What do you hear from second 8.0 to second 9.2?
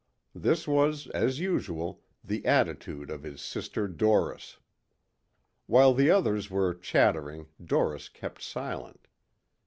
kept silent.